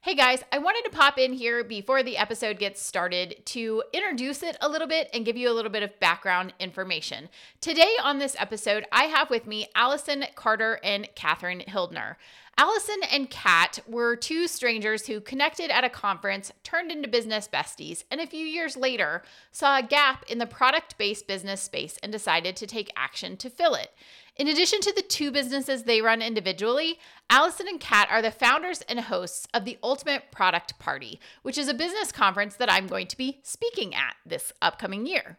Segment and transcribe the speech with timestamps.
[0.00, 4.44] Hey guys, I wanted to pop in here before the episode gets started to introduce
[4.44, 7.28] it a little bit and give you a little bit of background information.
[7.60, 12.14] Today on this episode, I have with me Allison Carter and Catherine Hildner.
[12.56, 18.04] Allison and Cat were two strangers who connected at a conference, turned into business besties,
[18.08, 22.12] and a few years later saw a gap in the product based business space and
[22.12, 23.92] decided to take action to fill it.
[24.38, 28.82] In addition to the two businesses they run individually, Allison and Cat are the founders
[28.82, 33.08] and hosts of the Ultimate Product Party, which is a business conference that I'm going
[33.08, 35.38] to be speaking at this upcoming year.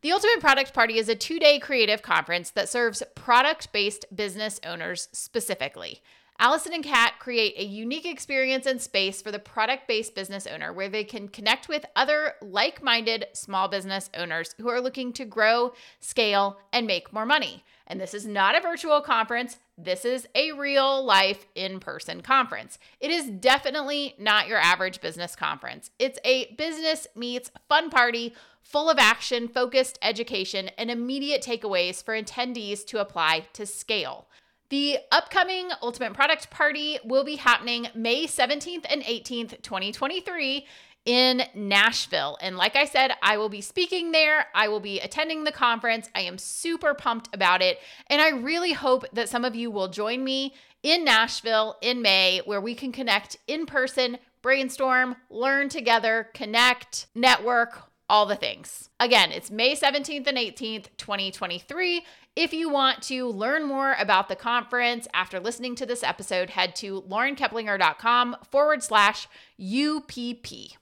[0.00, 4.58] The Ultimate Product Party is a two day creative conference that serves product based business
[4.64, 6.00] owners specifically.
[6.38, 10.72] Allison and Cat create a unique experience and space for the product based business owner
[10.72, 15.26] where they can connect with other like minded small business owners who are looking to
[15.26, 17.62] grow, scale, and make more money.
[17.86, 19.58] And this is not a virtual conference.
[19.76, 22.78] This is a real life in person conference.
[23.00, 25.90] It is definitely not your average business conference.
[25.98, 32.14] It's a business meets fun party full of action, focused education, and immediate takeaways for
[32.14, 34.28] attendees to apply to scale.
[34.68, 40.66] The upcoming Ultimate Product Party will be happening May 17th and 18th, 2023
[41.04, 42.38] in Nashville.
[42.40, 44.46] And like I said, I will be speaking there.
[44.54, 46.08] I will be attending the conference.
[46.14, 47.78] I am super pumped about it.
[48.06, 52.40] And I really hope that some of you will join me in Nashville in May,
[52.44, 58.90] where we can connect in person, brainstorm, learn together, connect, network, all the things.
[59.00, 62.04] Again, it's May 17th and 18th, 2023.
[62.34, 66.74] If you want to learn more about the conference after listening to this episode, head
[66.76, 70.81] to laurenkeplinger.com forward slash UPP.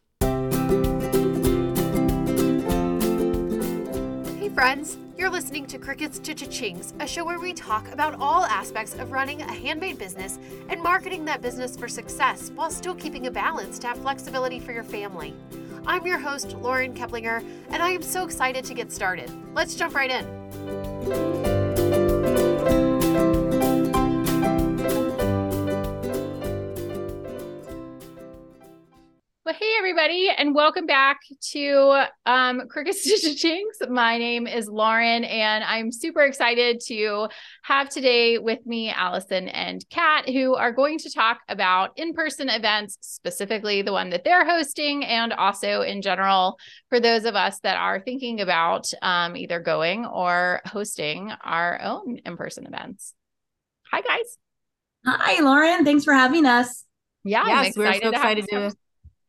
[4.55, 4.98] Friends.
[5.17, 9.12] You're listening to Crickets to Cha-Chings, a show where we talk about all aspects of
[9.12, 13.78] running a handmade business and marketing that business for success while still keeping a balance
[13.78, 15.34] to have flexibility for your family.
[15.87, 19.31] I'm your host, Lauren Keplinger, and I am so excited to get started.
[19.55, 21.59] Let's jump right in.
[29.50, 31.19] Well, hey everybody, and welcome back
[31.50, 33.91] to um, Crickets to Cha-Chings.
[33.91, 37.27] My name is Lauren, and I'm super excited to
[37.65, 42.97] have today with me Allison and Cat, who are going to talk about in-person events,
[43.00, 46.56] specifically the one that they're hosting, and also in general
[46.89, 52.19] for those of us that are thinking about um, either going or hosting our own
[52.25, 53.15] in-person events.
[53.91, 54.39] Hi, guys.
[55.05, 55.84] Hi, Lauren.
[55.84, 56.84] Thanks for having us.
[57.25, 58.72] Yeah, yes, we're so excited to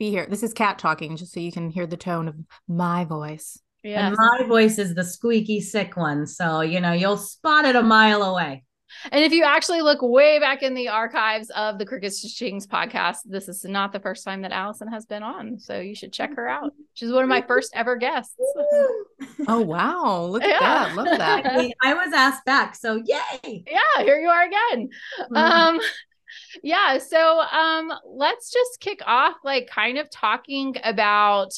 [0.01, 0.25] be here.
[0.28, 2.34] This is Cat talking, just so you can hear the tone of
[2.67, 3.59] my voice.
[3.84, 7.75] Yeah, and my voice is the squeaky sick one, so you know you'll spot it
[7.75, 8.63] a mile away.
[9.12, 13.19] And if you actually look way back in the archives of the Cricket Chings podcast,
[13.25, 15.59] this is not the first time that Allison has been on.
[15.59, 16.73] So you should check her out.
[16.95, 18.35] She's one of my first ever guests.
[19.47, 20.23] oh wow.
[20.25, 20.50] Look yeah.
[20.50, 20.95] at that.
[20.95, 21.72] Love that.
[21.83, 22.75] I was asked back.
[22.75, 23.63] So yay.
[23.68, 24.89] Yeah, here you are again.
[25.31, 25.35] Mm-hmm.
[25.38, 25.79] Um
[26.63, 31.53] yeah so um let's just kick off like kind of talking about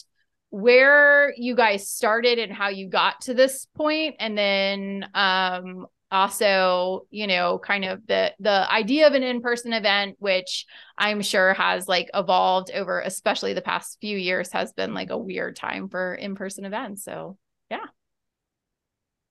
[0.49, 7.07] where you guys started and how you got to this point and then um also
[7.09, 11.87] you know kind of the the idea of an in-person event which i'm sure has
[11.87, 16.13] like evolved over especially the past few years has been like a weird time for
[16.13, 17.35] in-person events so
[17.71, 17.85] yeah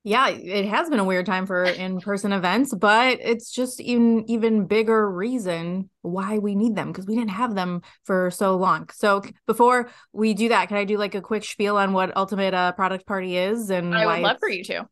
[0.05, 4.67] yeah, it has been a weird time for in-person events, but it's just even even
[4.67, 8.89] bigger reason why we need them because we didn't have them for so long.
[8.93, 12.53] So before we do that, can I do like a quick spiel on what Ultimate
[12.53, 14.89] uh, Product Party is and I would love for you to.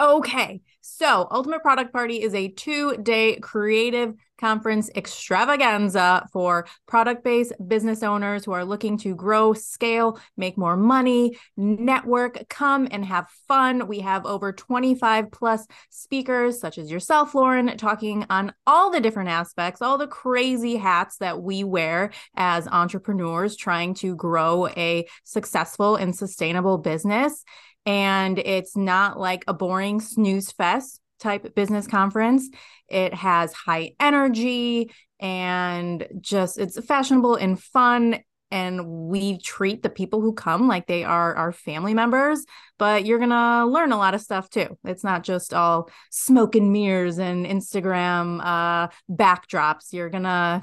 [0.00, 0.62] Okay.
[0.80, 8.02] So, Ultimate Product Party is a two day creative conference extravaganza for product based business
[8.02, 13.86] owners who are looking to grow, scale, make more money, network, come and have fun.
[13.86, 19.28] We have over 25 plus speakers, such as yourself, Lauren, talking on all the different
[19.28, 25.96] aspects, all the crazy hats that we wear as entrepreneurs trying to grow a successful
[25.96, 27.44] and sustainable business
[27.86, 32.48] and it's not like a boring snooze fest type business conference.
[32.88, 38.20] It has high energy and just it's fashionable and fun.
[38.52, 42.44] And we treat the people who come like they are our family members
[42.78, 44.76] but you're gonna learn a lot of stuff too.
[44.84, 49.92] It's not just all smoke and mirrors and instagram uh backdrops.
[49.92, 50.62] You're gonna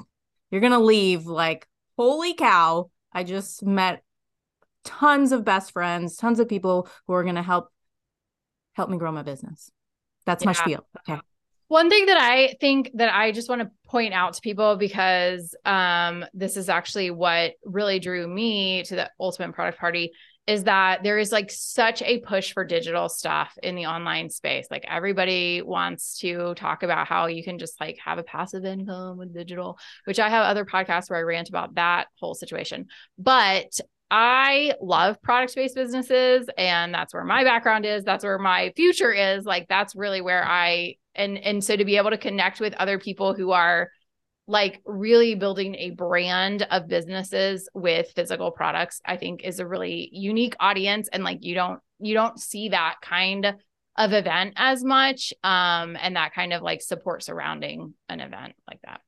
[0.50, 1.66] you're gonna leave like
[1.96, 4.02] holy cow i just met
[4.84, 7.68] tons of best friends, tons of people who are going to help
[8.74, 9.70] help me grow my business.
[10.24, 10.48] That's yeah.
[10.48, 10.86] my spiel.
[11.08, 11.20] Okay.
[11.68, 15.54] One thing that I think that I just want to point out to people because
[15.66, 20.12] um, this is actually what really drew me to the Ultimate Product Party
[20.46, 24.66] is that there is like such a push for digital stuff in the online space.
[24.70, 29.18] Like everybody wants to talk about how you can just like have a passive income
[29.18, 32.86] with digital, which I have other podcasts where I rant about that whole situation.
[33.18, 33.78] But
[34.10, 38.04] I love product based businesses and that's where my background is.
[38.04, 39.44] That's where my future is.
[39.44, 42.98] Like that's really where I and and so to be able to connect with other
[42.98, 43.90] people who are
[44.46, 50.08] like really building a brand of businesses with physical products i think is a really
[50.10, 53.54] unique audience and like you don't you don't see that kind
[53.96, 58.80] of event as much um and that kind of like support surrounding an event like
[58.84, 59.02] that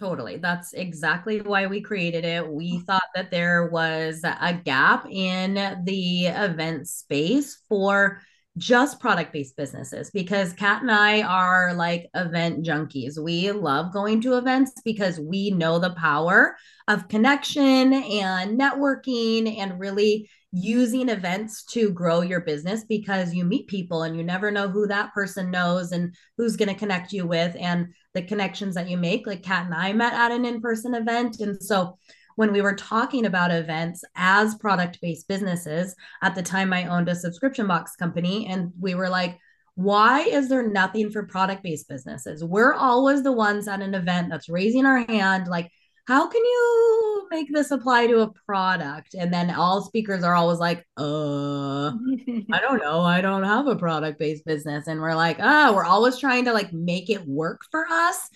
[0.00, 0.38] Totally.
[0.38, 2.48] That's exactly why we created it.
[2.48, 2.84] We mm-hmm.
[2.84, 5.54] thought that there was a gap in
[5.84, 8.22] the event space for
[8.58, 13.18] just product based businesses because Cat and I are like event junkies.
[13.18, 16.56] We love going to events because we know the power
[16.88, 23.68] of connection and networking and really using events to grow your business because you meet
[23.68, 27.26] people and you never know who that person knows and who's going to connect you
[27.26, 29.26] with and the connections that you make.
[29.28, 31.38] Like Cat and I met at an in person event.
[31.38, 31.96] And so
[32.36, 35.94] when we were talking about events as product based businesses.
[36.22, 39.38] At the time, I owned a subscription box company, and we were like,
[39.74, 42.44] why is there nothing for product based businesses?
[42.44, 45.70] We're always the ones at an event that's raising our hand, like,
[46.06, 49.14] how can you make this apply to a product?
[49.14, 53.02] And then all speakers are always like, uh, I don't know.
[53.02, 54.88] I don't have a product based business.
[54.88, 58.28] And we're like, oh, we're always trying to like make it work for us.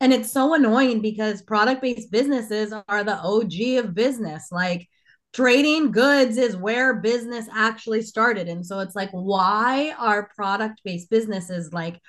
[0.00, 4.48] And it's so annoying because product based businesses are the OG of business.
[4.50, 4.88] Like
[5.32, 8.48] trading goods is where business actually started.
[8.48, 12.00] And so it's like, why are product based businesses like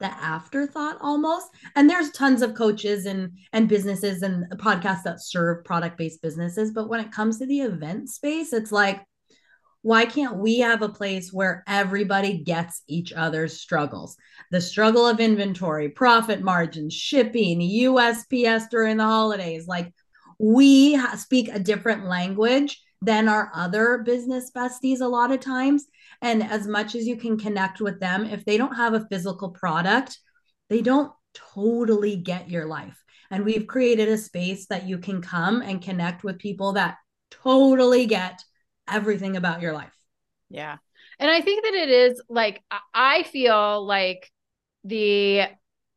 [0.00, 1.46] the afterthought almost?
[1.76, 6.72] And there's tons of coaches and, and businesses and podcasts that serve product based businesses.
[6.72, 9.02] But when it comes to the event space, it's like,
[9.84, 14.16] why can't we have a place where everybody gets each other's struggles?
[14.50, 19.68] The struggle of inventory, profit margins, shipping, USPS during the holidays.
[19.68, 19.92] Like
[20.38, 25.84] we speak a different language than our other business besties a lot of times.
[26.22, 29.50] And as much as you can connect with them, if they don't have a physical
[29.50, 30.18] product,
[30.70, 32.98] they don't totally get your life.
[33.30, 36.96] And we've created a space that you can come and connect with people that
[37.30, 38.42] totally get
[38.88, 39.94] everything about your life.
[40.50, 40.76] Yeah.
[41.18, 44.30] And I think that it is like, I feel like
[44.82, 45.42] the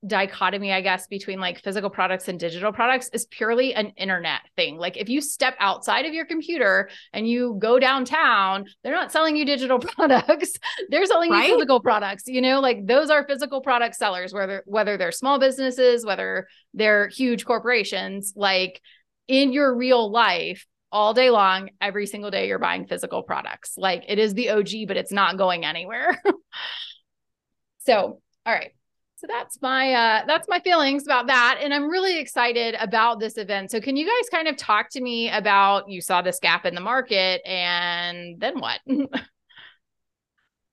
[0.06, 4.78] dichotomy, I guess, between like physical products and digital products is purely an internet thing.
[4.78, 9.36] Like if you step outside of your computer and you go downtown, they're not selling
[9.36, 10.54] you digital products.
[10.90, 11.48] they're selling right?
[11.48, 12.24] you physical products.
[12.28, 17.08] You know, like those are physical product sellers, whether whether they're small businesses, whether they're
[17.08, 18.82] huge corporations, like
[19.28, 23.74] in your real life, all day long, every single day you're buying physical products.
[23.78, 26.22] Like it is the OG, but it's not going anywhere.
[27.80, 28.72] so, all right.
[29.18, 33.38] So that's my uh that's my feelings about that and I'm really excited about this
[33.38, 33.72] event.
[33.72, 36.76] So can you guys kind of talk to me about you saw this gap in
[36.76, 38.80] the market and then what?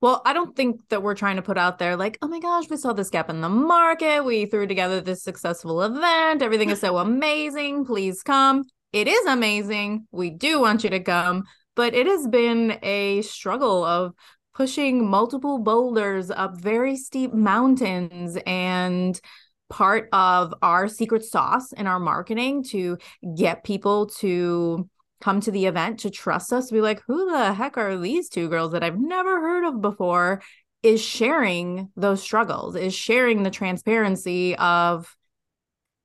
[0.04, 2.68] Well, I don't think that we're trying to put out there like, oh my gosh,
[2.68, 4.22] we saw this gap in the market.
[4.22, 6.42] We threw together this successful event.
[6.42, 7.86] Everything is so amazing.
[7.86, 8.64] Please come.
[8.94, 10.06] It is amazing.
[10.12, 14.14] We do want you to come, but it has been a struggle of
[14.54, 19.20] pushing multiple boulders up very steep mountains and
[19.68, 22.96] part of our secret sauce in our marketing to
[23.36, 24.88] get people to
[25.20, 28.28] come to the event to trust us to be like who the heck are these
[28.28, 30.40] two girls that I've never heard of before
[30.84, 35.16] is sharing those struggles is sharing the transparency of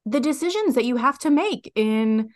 [0.07, 2.29] the decisions that you have to make in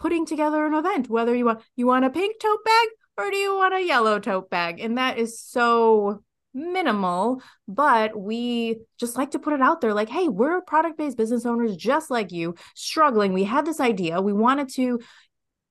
[0.00, 3.36] putting together an event whether you want you want a pink tote bag or do
[3.36, 4.80] you want a yellow tote bag?
[4.80, 10.08] And that is so minimal but we just like to put it out there like
[10.08, 13.32] hey we're product based business owners just like you struggling.
[13.32, 14.20] We had this idea.
[14.20, 15.00] We wanted to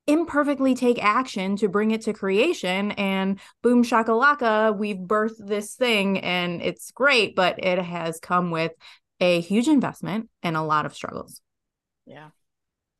[0.07, 6.19] imperfectly take action to bring it to creation and boom shakalaka we've birthed this thing
[6.19, 8.71] and it's great but it has come with
[9.19, 11.41] a huge investment and a lot of struggles.
[12.05, 12.29] Yeah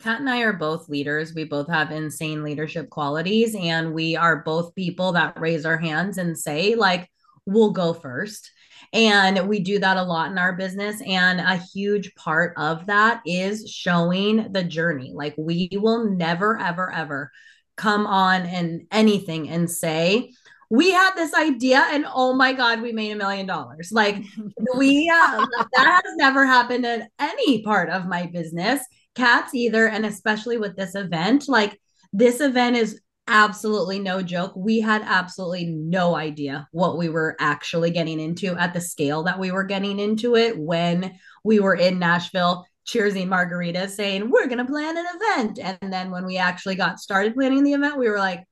[0.02, 1.34] Cat and I are both leaders.
[1.34, 6.18] We both have insane leadership qualities, and we are both people that raise our hands
[6.18, 7.12] and say, like,
[7.46, 8.50] we'll go first.
[8.94, 11.02] And we do that a lot in our business.
[11.06, 15.12] And a huge part of that is showing the journey.
[15.14, 17.30] Like, we will never, ever, ever
[17.76, 20.32] come on and anything and say,
[20.70, 24.24] we had this idea and oh my god we made a million dollars like
[24.78, 28.80] we uh, that has never happened in any part of my business
[29.16, 31.80] Cat's either and especially with this event like
[32.14, 37.92] this event is absolutely no joke we had absolutely no idea what we were actually
[37.92, 42.00] getting into at the scale that we were getting into it when we were in
[42.00, 46.76] nashville cheersing margaritas saying we're going to plan an event and then when we actually
[46.76, 48.44] got started planning the event we were like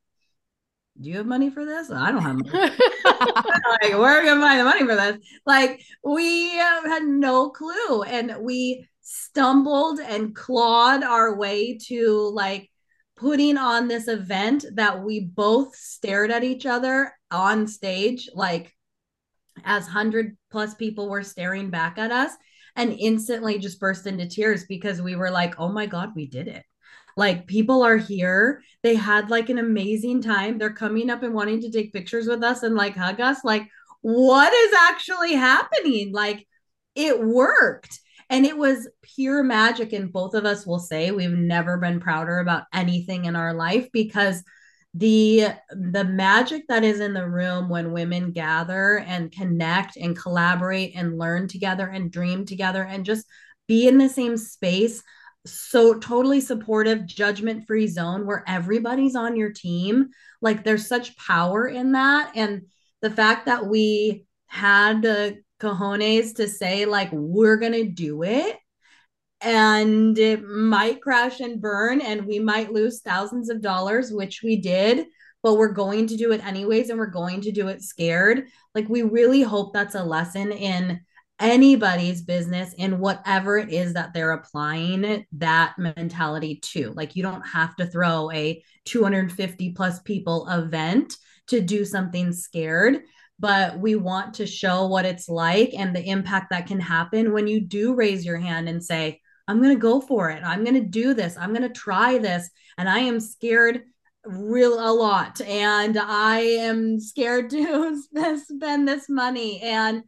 [0.99, 1.91] do you have money for this?
[1.91, 2.49] I don't have money.
[3.05, 5.17] like, where are we gonna find the money for this?
[5.45, 12.69] Like, we uh, had no clue, and we stumbled and clawed our way to like
[13.15, 18.75] putting on this event that we both stared at each other on stage, like
[19.63, 22.31] as hundred plus people were staring back at us,
[22.75, 26.49] and instantly just burst into tears because we were like, "Oh my god, we did
[26.49, 26.65] it!"
[27.15, 28.61] Like people are here.
[28.83, 30.57] They had like an amazing time.
[30.57, 33.43] They're coming up and wanting to take pictures with us and like hug us.
[33.45, 33.69] Like,
[34.01, 36.11] what is actually happening?
[36.11, 36.45] Like,
[36.93, 38.01] it worked.
[38.29, 39.93] And it was pure magic.
[39.93, 43.89] And both of us will say we've never been prouder about anything in our life
[43.91, 44.43] because
[44.93, 50.96] the the magic that is in the room when women gather and connect and collaborate
[50.96, 53.25] and learn together and dream together and just
[53.67, 55.03] be in the same space
[55.48, 60.10] so totally supportive, judgment free zone where everybody's on your team.
[60.41, 62.31] Like there's such power in that.
[62.36, 62.63] And
[63.01, 68.57] the fact that we had the cojones to say, like, we're to do it
[69.41, 74.57] and it might crash and burn and we might lose thousands of dollars, which we
[74.57, 75.07] did.
[75.43, 78.47] But we're going to do it anyways, and we're going to do it scared.
[78.73, 80.99] Like, we really hope that's a lesson in
[81.39, 86.91] anybody's business in whatever it is that they're applying that mentality to.
[86.93, 91.15] Like you don't have to throw a 250 plus people event
[91.47, 93.03] to do something scared,
[93.39, 97.48] but we want to show what it's like and the impact that can happen when
[97.48, 100.44] you do raise your hand and say, I'm going to go for it.
[100.44, 101.38] I'm going to do this.
[101.38, 102.50] I'm going to try this.
[102.77, 103.84] And I am scared
[104.25, 108.01] real a lot and I am scared to
[108.46, 110.03] spend this money and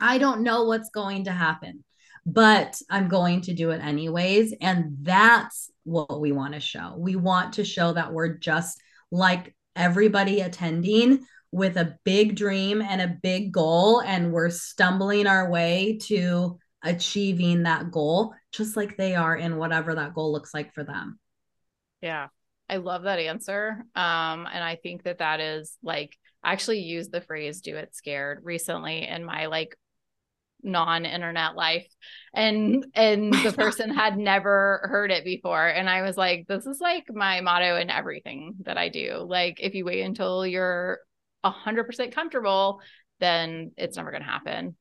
[0.00, 1.84] I don't know what's going to happen,
[2.26, 4.54] but I'm going to do it anyways.
[4.60, 6.94] And that's what we want to show.
[6.98, 8.80] We want to show that we're just
[9.12, 15.50] like everybody attending with a big dream and a big goal, and we're stumbling our
[15.50, 20.72] way to achieving that goal, just like they are in whatever that goal looks like
[20.74, 21.18] for them.
[22.00, 22.28] Yeah.
[22.68, 23.84] I love that answer.
[23.96, 27.94] Um, and I think that that is like, I actually used the phrase do it
[27.94, 29.76] scared recently in my like
[30.62, 31.86] non-internet life
[32.34, 36.80] and and the person had never heard it before and i was like this is
[36.82, 40.98] like my motto in everything that i do like if you wait until you're
[41.44, 42.80] 100% comfortable
[43.20, 44.76] then it's never going to happen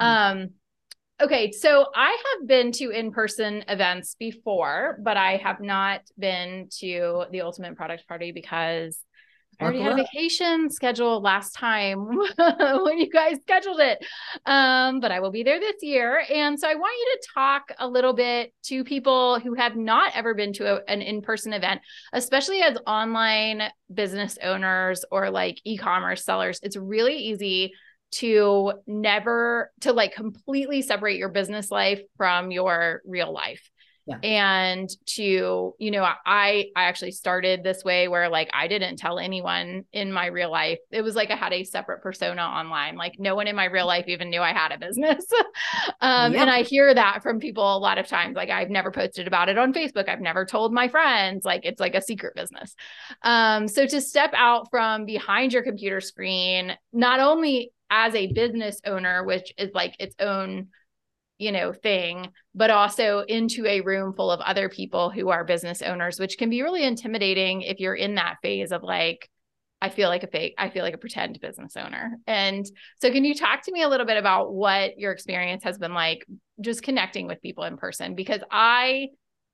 [0.00, 0.40] mm-hmm.
[0.40, 0.48] um
[1.20, 7.24] okay so i have been to in-person events before but i have not been to
[7.30, 8.98] the ultimate product party because
[9.60, 12.06] I already had a vacation schedule last time
[12.38, 14.02] when you guys scheduled it.
[14.46, 16.24] Um, but I will be there this year.
[16.32, 20.12] And so I want you to talk a little bit to people who have not
[20.14, 21.82] ever been to a, an in person event,
[22.14, 26.60] especially as online business owners or like e commerce sellers.
[26.62, 27.72] It's really easy
[28.12, 33.69] to never to like completely separate your business life from your real life
[34.10, 34.28] yeah.
[34.28, 39.18] and to you know i i actually started this way where like i didn't tell
[39.18, 40.78] anyone in my real life.
[40.90, 42.96] It was like i had a separate persona online.
[42.96, 45.24] Like no one in my real life even knew i had a business.
[46.02, 46.42] Um, yep.
[46.42, 48.36] and i hear that from people a lot of times.
[48.36, 50.08] Like i've never posted about it on facebook.
[50.08, 51.44] I've never told my friends.
[51.44, 52.74] Like it's like a secret business.
[53.22, 58.80] Um, so to step out from behind your computer screen not only as a business
[58.84, 60.68] owner which is like its own
[61.40, 65.82] you know thing but also into a room full of other people who are business
[65.82, 69.28] owners which can be really intimidating if you're in that phase of like
[69.82, 72.18] I feel like a fake, I feel like a pretend business owner.
[72.26, 72.66] And
[73.00, 75.94] so, can you talk to me a little bit about what your experience has been
[75.94, 76.26] like
[76.60, 78.14] just connecting with people in person?
[78.14, 79.08] Because I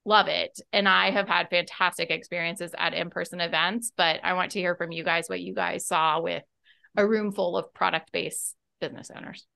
[0.05, 4.53] love it and I have had fantastic experiences at in person events, but I want
[4.53, 6.43] to hear from you guys what you guys saw with
[6.97, 9.47] a room full of product based business owners.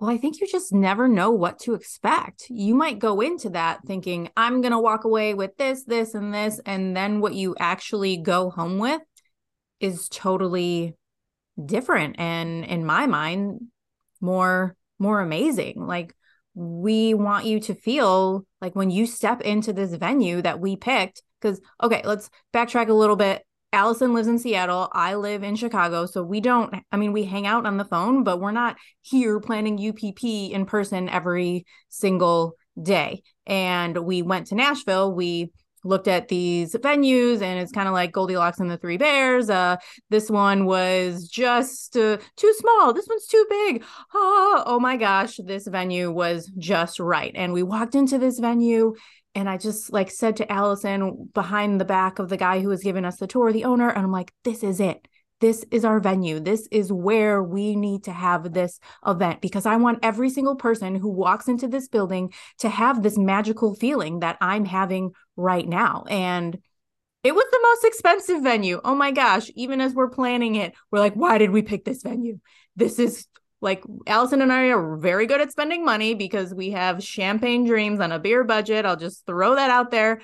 [0.00, 2.46] Well, I think you just never know what to expect.
[2.50, 6.34] You might go into that thinking, I'm going to walk away with this, this, and
[6.34, 6.60] this.
[6.66, 9.00] And then what you actually go home with
[9.80, 10.96] is totally
[11.64, 12.16] different.
[12.18, 13.60] And in my mind,
[14.20, 15.86] more, more amazing.
[15.86, 16.14] Like,
[16.54, 21.22] we want you to feel like when you step into this venue that we picked,
[21.40, 24.88] because, okay, let's backtrack a little bit Allison lives in Seattle.
[24.92, 26.06] I live in Chicago.
[26.06, 29.40] So we don't, I mean, we hang out on the phone, but we're not here
[29.40, 33.22] planning UPP in person every single day.
[33.46, 35.12] And we went to Nashville.
[35.12, 35.50] We
[35.84, 39.50] looked at these venues and it's kind of like Goldilocks and the Three Bears.
[39.50, 39.76] Uh,
[40.08, 42.94] this one was just uh, too small.
[42.94, 43.84] This one's too big.
[44.14, 47.32] Oh, oh my gosh, this venue was just right.
[47.34, 48.94] And we walked into this venue
[49.34, 52.82] and I just like said to Allison behind the back of the guy who was
[52.82, 55.08] giving us the tour, the owner, and I'm like, this is it.
[55.40, 56.40] This is our venue.
[56.40, 60.94] This is where we need to have this event because I want every single person
[60.94, 66.04] who walks into this building to have this magical feeling that I'm having right now.
[66.08, 66.58] And
[67.24, 68.80] it was the most expensive venue.
[68.84, 69.50] Oh my gosh.
[69.56, 72.38] Even as we're planning it, we're like, why did we pick this venue?
[72.76, 73.26] This is
[73.64, 77.98] like Allison and I are very good at spending money because we have champagne dreams
[77.98, 78.84] on a beer budget.
[78.84, 80.20] I'll just throw that out there.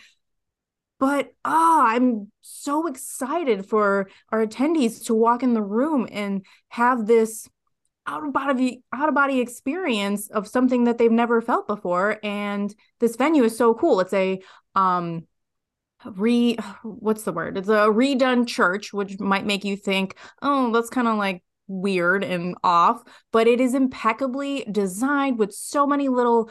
[1.00, 7.06] But oh, I'm so excited for our attendees to walk in the room and have
[7.06, 7.48] this
[8.06, 12.18] out of body out of body experience of something that they've never felt before.
[12.22, 14.00] And this venue is so cool.
[14.00, 14.40] It's a
[14.74, 15.26] um
[16.04, 17.56] re what's the word?
[17.56, 22.24] It's a redone church, which might make you think, oh, that's kind of like weird
[22.24, 26.50] and off, but it is impeccably designed with so many little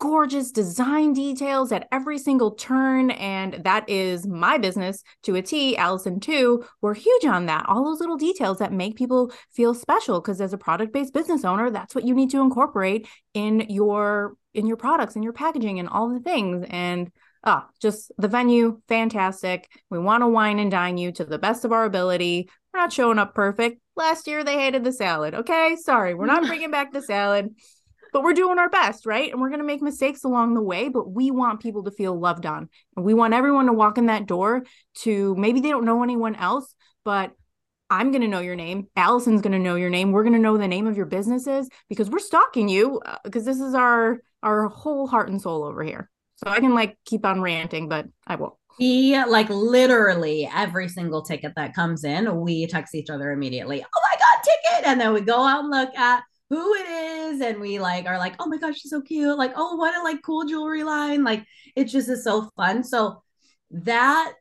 [0.00, 3.10] gorgeous design details at every single turn.
[3.10, 5.76] And that is my business to a T.
[5.76, 6.64] Allison, too.
[6.80, 7.66] We're huge on that.
[7.68, 10.20] All those little details that make people feel special.
[10.20, 14.36] Because as a product based business owner, that's what you need to incorporate in your
[14.54, 16.64] in your products and your packaging and all the things.
[16.70, 17.10] And
[17.44, 19.68] ah, oh, just the venue, fantastic.
[19.90, 22.50] We want to wine and dine you to the best of our ability.
[22.72, 23.80] We're not showing up perfect.
[23.98, 25.34] Last year they hated the salad.
[25.34, 27.50] Okay, sorry, we're not bringing back the salad,
[28.12, 29.30] but we're doing our best, right?
[29.30, 32.18] And we're going to make mistakes along the way, but we want people to feel
[32.18, 32.68] loved on.
[32.96, 34.64] And we want everyone to walk in that door
[35.00, 36.74] to maybe they don't know anyone else,
[37.04, 37.32] but
[37.90, 38.86] I'm going to know your name.
[38.96, 40.12] Allison's going to know your name.
[40.12, 43.50] We're going to know the name of your businesses because we're stalking you because uh,
[43.50, 46.08] this is our our whole heart and soul over here.
[46.36, 48.54] So I can like keep on ranting, but I won't.
[48.78, 53.82] We like literally every single ticket that comes in, we text each other immediately.
[53.82, 54.86] Oh my god, ticket!
[54.88, 58.18] And then we go out and look at who it is, and we like are
[58.18, 59.36] like, oh my gosh, she's so cute.
[59.36, 61.24] Like, oh, what a like cool jewelry line.
[61.24, 61.44] Like,
[61.76, 62.84] it just is so fun.
[62.84, 63.22] So
[63.70, 64.32] that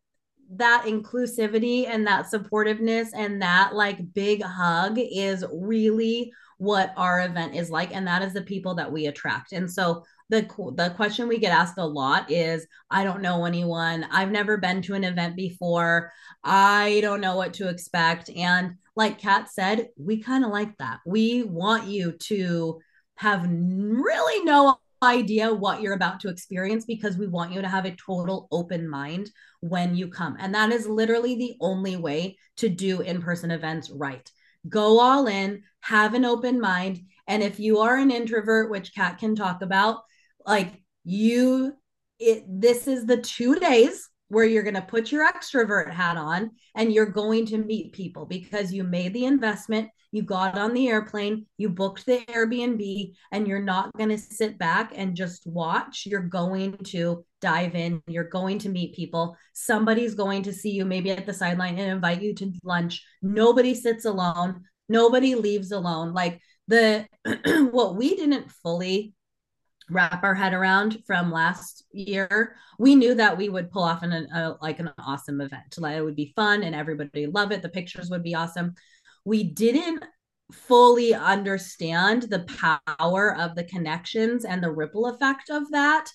[0.55, 7.53] that inclusivity and that supportiveness and that like big hug is really what our event
[7.53, 10.41] is like and that is the people that we attract and so the
[10.75, 14.05] the question we get asked a lot is I don't know anyone.
[14.11, 16.11] I've never been to an event before.
[16.43, 18.29] I don't know what to expect.
[18.29, 20.99] And like Cat said, we kind of like that.
[21.05, 22.79] We want you to
[23.15, 27.85] have really no idea what you're about to experience because we want you to have
[27.85, 29.29] a total open mind
[29.61, 30.35] when you come.
[30.39, 34.29] And that is literally the only way to do in person events right.
[34.67, 36.99] Go all in, have an open mind.
[37.27, 40.01] And if you are an introvert, which Cat can talk about,
[40.47, 41.73] like you
[42.19, 46.51] it this is the two days where you're going to put your extrovert hat on
[46.75, 50.89] and you're going to meet people because you made the investment, you got on the
[50.89, 56.03] airplane, you booked the Airbnb, and you're not going to sit back and just watch.
[56.05, 59.37] You're going to dive in, you're going to meet people.
[59.53, 63.01] Somebody's going to see you maybe at the sideline and invite you to lunch.
[63.21, 66.13] Nobody sits alone, nobody leaves alone.
[66.13, 67.07] Like the
[67.71, 69.13] what we didn't fully
[69.89, 74.13] wrap our head around from last year we knew that we would pull off an
[74.13, 75.77] a, like an awesome event.
[75.77, 77.61] Like it would be fun and everybody love it.
[77.61, 78.75] The pictures would be awesome.
[79.25, 80.03] We didn't
[80.51, 82.45] fully understand the
[82.97, 86.09] power of the connections and the ripple effect of that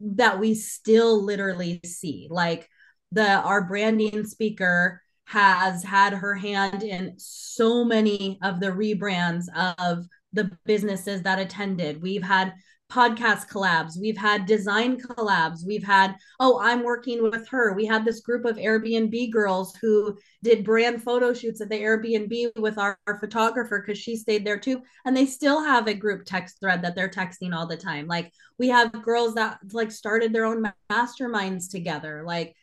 [0.00, 2.28] that we still literally see.
[2.30, 2.68] Like
[3.12, 9.46] the our branding speaker has had her hand in so many of the rebrands
[9.78, 12.02] of the businesses that attended.
[12.02, 12.52] We've had
[12.94, 13.98] podcast collabs.
[14.00, 15.66] We've had design collabs.
[15.66, 17.72] We've had oh i'm working with her.
[17.74, 22.52] We had this group of airbnb girls who did brand photo shoots at the airbnb
[22.56, 24.80] with our, our photographer because she stayed there too.
[25.04, 28.06] And they still have a group text thread that they're texting all the time.
[28.06, 32.22] Like we have girls that like started their own masterminds together.
[32.24, 32.54] Like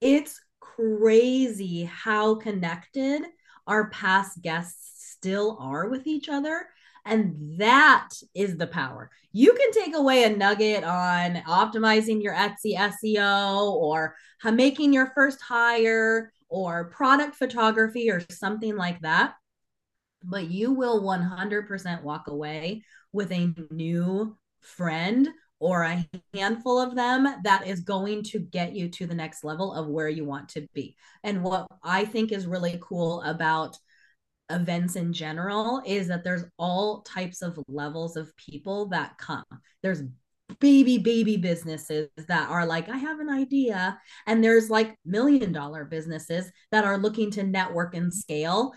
[0.00, 3.22] it's crazy how connected
[3.66, 6.66] our past guests still are with each other
[7.04, 9.10] and that is the power.
[9.32, 14.14] You can take away a nugget on optimizing your Etsy SEO or
[14.44, 19.34] making your first hire or product photography or something like that.
[20.22, 25.28] But you will 100% walk away with a new friend
[25.60, 29.72] or a handful of them that is going to get you to the next level
[29.72, 30.96] of where you want to be.
[31.22, 33.76] And what I think is really cool about
[34.50, 39.44] events in general is that there's all types of levels of people that come.
[39.82, 40.02] There's
[40.60, 45.86] baby baby businesses that are like i have an idea and there's like million dollar
[45.86, 48.72] businesses that are looking to network and scale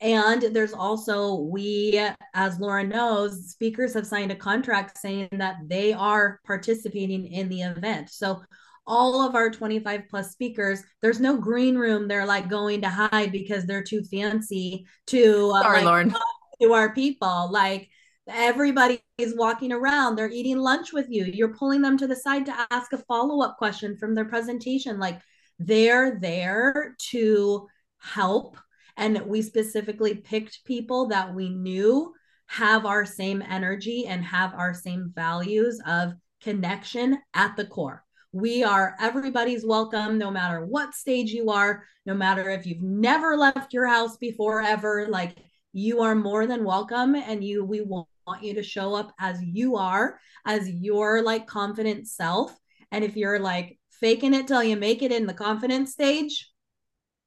[0.00, 2.04] and there's also we
[2.34, 7.62] as Lauren knows speakers have signed a contract saying that they are participating in the
[7.62, 8.42] event so
[8.86, 13.30] all of our 25 plus speakers there's no green room they're like going to hide
[13.30, 16.14] because they're too fancy to uh, Sorry, like, Lauren.
[16.60, 17.48] to our people.
[17.50, 17.88] Like
[18.28, 22.46] everybody is walking around they're eating lunch with you you're pulling them to the side
[22.46, 24.98] to ask a follow-up question from their presentation.
[24.98, 25.20] Like
[25.58, 27.68] they're there to
[27.98, 28.56] help
[28.96, 32.12] and we specifically picked people that we knew
[32.46, 38.64] have our same energy and have our same values of connection at the core we
[38.64, 43.72] are everybody's welcome no matter what stage you are no matter if you've never left
[43.72, 45.36] your house before ever like
[45.72, 48.06] you are more than welcome and you we want
[48.40, 52.56] you to show up as you are as your like confident self.
[52.90, 56.48] And if you're like faking it till you make it in the confidence stage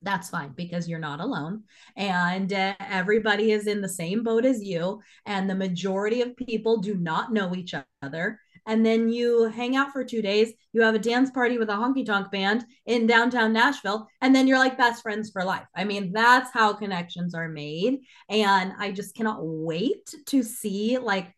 [0.01, 1.63] that's fine because you're not alone.
[1.95, 6.77] And uh, everybody is in the same boat as you and the majority of people
[6.77, 10.53] do not know each other and then you hang out for two days.
[10.73, 14.47] You have a dance party with a honky tonk band in downtown Nashville, and then
[14.47, 15.67] you're like best friends for life.
[15.75, 17.99] I mean, that's how connections are made.
[18.29, 21.33] And I just cannot wait to see like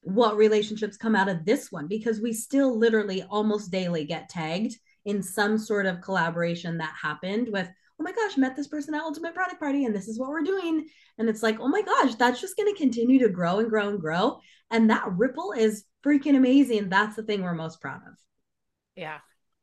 [0.00, 4.76] what relationships come out of this one because we still literally almost daily get tagged
[5.06, 7.68] in some sort of collaboration that happened with
[8.00, 10.42] oh my gosh, met this person at Ultimate Product Party and this is what we're
[10.42, 10.86] doing.
[11.18, 13.88] And it's like, oh my gosh, that's just going to continue to grow and grow
[13.88, 14.40] and grow.
[14.70, 16.88] And that ripple is freaking amazing.
[16.88, 18.14] That's the thing we're most proud of.
[18.96, 19.18] Yeah.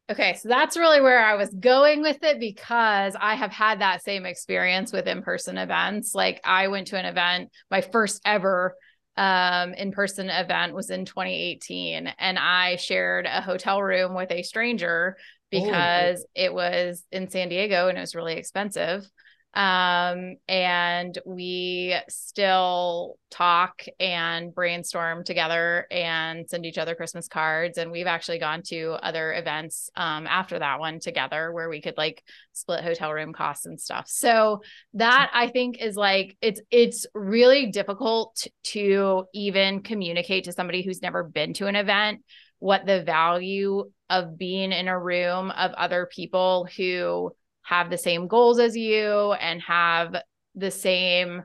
[0.09, 4.03] Okay, so that's really where I was going with it because I have had that
[4.03, 6.13] same experience with in-person events.
[6.13, 8.75] Like I went to an event, my first ever
[9.17, 15.17] um in-person event was in 2018 and I shared a hotel room with a stranger
[15.49, 16.31] because oh.
[16.33, 19.05] it was in San Diego and it was really expensive
[19.53, 27.77] um and we still talk and brainstorm together and send each other christmas cards.
[27.77, 31.97] And we've actually gone to other events um after that one together where we could
[31.97, 34.05] like split hotel room costs and stuff.
[34.07, 34.61] So
[34.93, 41.01] that i think is like it's it's really difficult to even communicate to somebody who's
[41.01, 42.21] never been to an event
[42.59, 47.31] what the value of being in a room of other people who
[47.71, 50.15] have the same goals as you and have
[50.55, 51.43] the same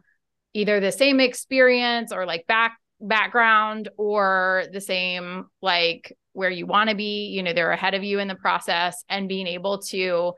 [0.54, 6.90] either the same experience or like back background or the same like where you want
[6.90, 10.32] to be you know they're ahead of you in the process and being able to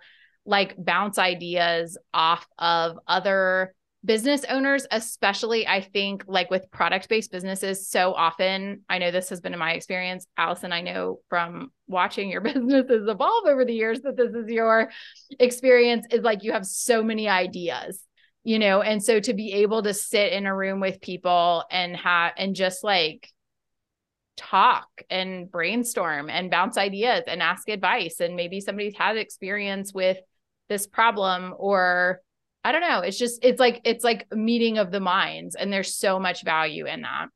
[0.44, 7.32] like bounce ideas off of other business owners, especially I think like with product based
[7.32, 10.26] businesses, so often, I know this has been in my experience.
[10.36, 14.90] Allison, I know from watching your businesses evolve over the years that this is your
[15.40, 18.02] experience, is like you have so many ideas,
[18.44, 21.96] you know, and so to be able to sit in a room with people and
[21.96, 23.28] have and just like
[24.36, 30.18] talk and brainstorm and bounce ideas and ask advice and maybe somebody's had experience with
[30.68, 32.20] this problem or
[32.64, 33.00] I don't know.
[33.00, 36.86] It's just it's like it's like meeting of the minds and there's so much value
[36.86, 37.28] in that.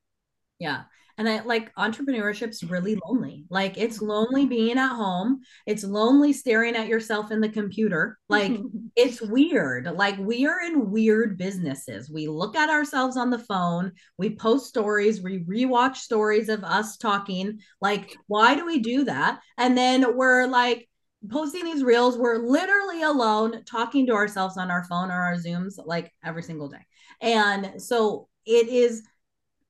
[0.59, 0.83] Yeah.
[1.19, 2.73] And I like entrepreneurship's mm-hmm.
[2.73, 3.45] really lonely.
[3.51, 5.43] Like it's lonely being at home.
[5.67, 8.19] It's lonely staring at yourself in the computer.
[8.29, 8.59] Like
[8.97, 9.87] it's weird.
[9.87, 12.11] Like we are in weird businesses.
[12.11, 16.97] We look at ourselves on the phone, we post stories, we rewatch stories of us
[16.97, 17.61] talking.
[17.81, 19.41] Like, why do we do that?
[19.59, 20.89] And then we're like,
[21.31, 25.75] posting these reels we're literally alone talking to ourselves on our phone or our zooms
[25.85, 26.85] like every single day.
[27.21, 29.03] And so it is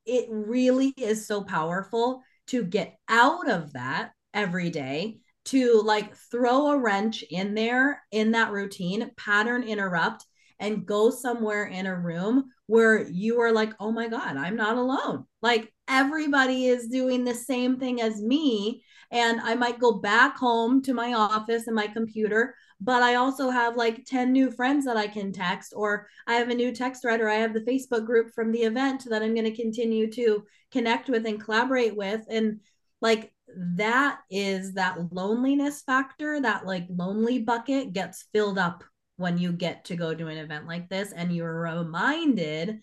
[0.06, 6.68] it really is so powerful to get out of that every day to like throw
[6.68, 10.24] a wrench in there in that routine pattern interrupt
[10.58, 14.76] and go somewhere in a room where you are like oh my god i'm not
[14.76, 15.24] alone.
[15.42, 18.82] Like everybody is doing the same thing as me
[19.12, 23.50] and I might go back home to my office and my computer, but I also
[23.50, 27.02] have like 10 new friends that I can text, or I have a new text
[27.02, 30.10] thread, or I have the Facebook group from the event that I'm going to continue
[30.12, 32.22] to connect with and collaborate with.
[32.28, 32.60] And
[33.02, 33.32] like
[33.76, 38.82] that is that loneliness factor, that like lonely bucket gets filled up
[39.16, 42.80] when you get to go to an event like this and you're reminded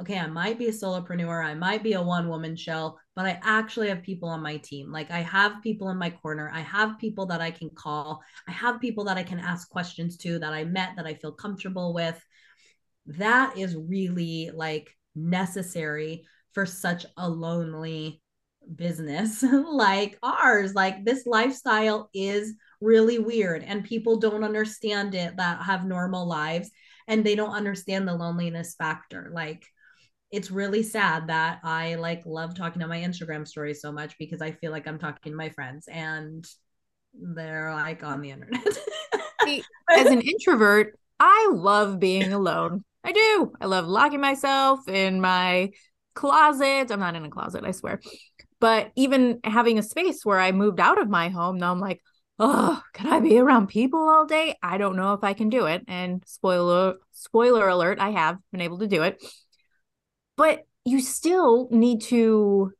[0.00, 3.38] okay, I might be a solopreneur, I might be a one woman show, but I
[3.42, 4.90] actually have people on my team.
[4.90, 8.52] Like I have people in my corner, I have people that I can call, I
[8.52, 11.92] have people that I can ask questions to that I met that I feel comfortable
[11.92, 12.20] with.
[13.06, 18.22] That is really like necessary for such a lonely
[18.74, 20.74] business like ours.
[20.74, 26.70] Like this lifestyle is really weird and people don't understand it that have normal lives
[27.06, 29.30] and they don't understand the loneliness factor.
[29.34, 29.66] Like
[30.30, 34.40] it's really sad that I like love talking to my Instagram stories so much because
[34.40, 36.46] I feel like I'm talking to my friends and
[37.14, 38.64] they're like on the internet.
[39.90, 42.84] As an introvert, I love being alone.
[43.02, 43.52] I do.
[43.60, 45.70] I love locking myself in my
[46.14, 46.90] closet.
[46.90, 48.00] I'm not in a closet, I swear.
[48.60, 52.02] But even having a space where I moved out of my home, now I'm like,
[52.38, 54.56] oh, could I be around people all day?
[54.62, 55.82] I don't know if I can do it.
[55.88, 59.22] And spoiler spoiler alert, I have been able to do it.
[60.40, 62.72] But you still need to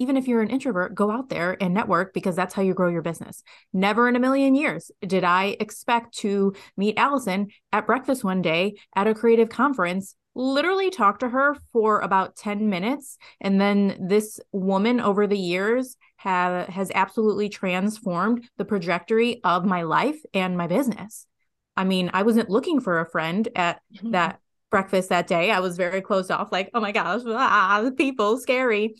[0.00, 2.90] even if you're an introvert, go out there and network because that's how you grow
[2.90, 3.44] your business.
[3.72, 8.74] Never in a million years did I expect to meet Allison at breakfast one day
[8.96, 14.40] at a creative conference literally talked to her for about 10 minutes and then this
[14.50, 20.66] woman over the years have has absolutely transformed the trajectory of my life and my
[20.66, 21.28] business
[21.76, 24.10] i mean i wasn't looking for a friend at mm-hmm.
[24.10, 24.40] that
[24.74, 28.96] breakfast that day i was very closed off like oh my gosh ah, people scary.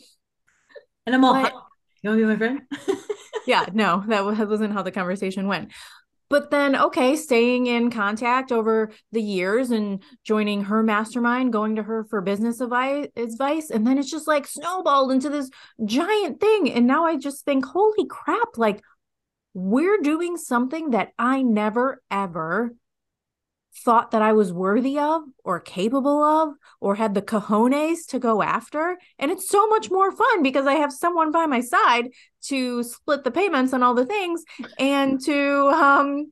[1.05, 1.51] And i'm all but,
[2.01, 2.61] you want to be my friend?
[3.45, 5.73] Yeah no that wasn't how the conversation went.
[6.29, 11.83] But then okay staying in contact over the years and joining her mastermind going to
[11.83, 15.49] her for business advice advice and then it's just like snowballed into this
[15.83, 18.81] giant thing and now i just think holy crap like
[19.53, 22.73] we're doing something that i never ever
[23.83, 28.41] thought that I was worthy of or capable of or had the cojones to go
[28.41, 28.97] after.
[29.19, 32.09] And it's so much more fun because I have someone by my side
[32.43, 34.43] to split the payments on all the things
[34.79, 36.31] and to um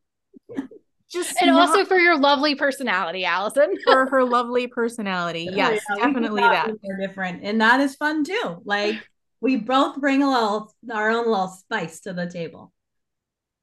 [1.10, 1.70] just and not...
[1.70, 3.76] also for your lovely personality, Allison.
[3.86, 5.48] for her lovely personality.
[5.52, 6.72] Yes, yeah, definitely that.
[6.82, 7.44] They're different.
[7.44, 8.62] And that is fun too.
[8.66, 8.96] Like
[9.40, 12.72] we both bring a little our own little spice to the table.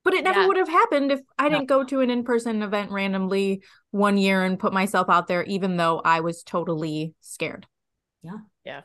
[0.03, 0.47] But it never yeah.
[0.47, 4.43] would have happened if I didn't go to an in person event randomly one year
[4.43, 7.67] and put myself out there, even though I was totally scared.
[8.23, 8.39] Yeah.
[8.65, 8.81] Yeah.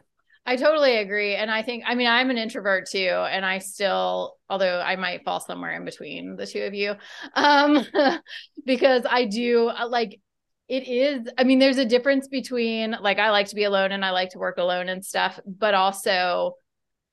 [0.45, 1.36] I totally agree.
[1.36, 3.08] And I think, I mean, I'm an introvert too.
[3.08, 6.95] And I still, although I might fall somewhere in between the two of you,
[7.34, 7.84] um,
[8.65, 10.19] because I do uh, like,
[10.67, 14.06] it is, I mean, there's a difference between like, I like to be alone and
[14.06, 16.54] I like to work alone and stuff, but also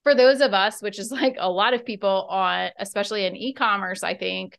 [0.03, 4.03] for those of us, which is like a lot of people on, especially in e-commerce,
[4.03, 4.59] I think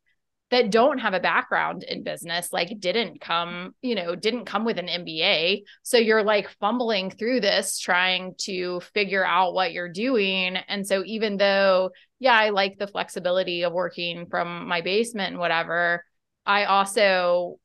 [0.51, 4.77] that don't have a background in business, like didn't come, you know, didn't come with
[4.77, 5.63] an MBA.
[5.81, 10.57] So you're like fumbling through this, trying to figure out what you're doing.
[10.67, 15.39] And so even though, yeah, I like the flexibility of working from my basement and
[15.39, 16.05] whatever,
[16.45, 17.57] I also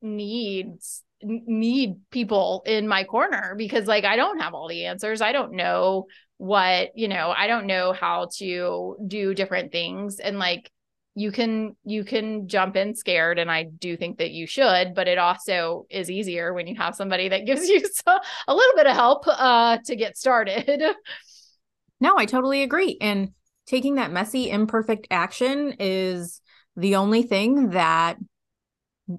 [0.00, 5.20] needs need people in my corner because like I don't have all the answers.
[5.20, 6.06] I don't know
[6.38, 10.70] what, you know, I don't know how to do different things and like
[11.14, 15.08] you can you can jump in scared and I do think that you should, but
[15.08, 18.86] it also is easier when you have somebody that gives you so, a little bit
[18.86, 20.82] of help uh to get started.
[22.00, 22.96] No, I totally agree.
[23.00, 23.30] And
[23.66, 26.40] taking that messy imperfect action is
[26.76, 28.18] the only thing that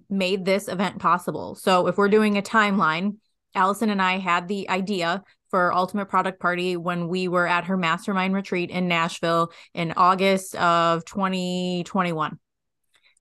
[0.10, 1.56] made this event possible.
[1.56, 3.18] So if we're doing a timeline,
[3.56, 7.78] Allison and I had the idea for Ultimate Product Party when we were at her
[7.78, 12.40] mastermind retreat in Nashville in August of 2021.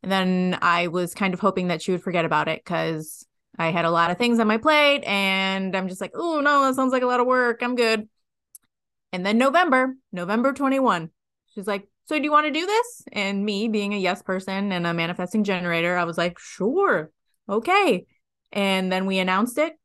[0.02, 3.26] And then I was kind of hoping that she would forget about it because
[3.58, 6.62] I had a lot of things on my plate and I'm just like, oh no,
[6.62, 7.62] that sounds like a lot of work.
[7.62, 8.08] I'm good.
[9.12, 11.10] And then November, November 21,
[11.54, 13.02] she's like, so do you want to do this?
[13.12, 17.10] And me being a yes person and a manifesting generator, I was like, sure,
[17.48, 18.06] okay.
[18.52, 19.77] And then we announced it.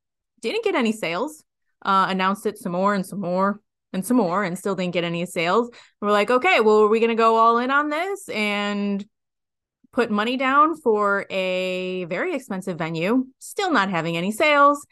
[0.43, 1.43] Didn't get any sales.
[1.81, 3.59] Uh, announced it some more and some more
[3.93, 5.69] and some more, and still didn't get any sales.
[6.01, 9.05] We're like, okay, well, are we gonna go all in on this and
[9.93, 13.25] put money down for a very expensive venue?
[13.39, 14.85] Still not having any sales.